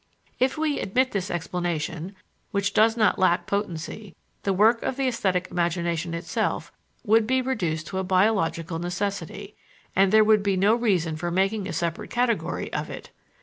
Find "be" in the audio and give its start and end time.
7.27-7.39, 10.41-10.57